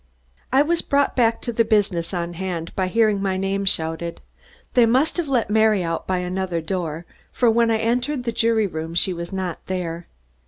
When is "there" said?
9.67-10.07